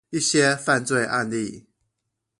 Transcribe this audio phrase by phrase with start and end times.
[0.09, 1.67] 一些犯罪案例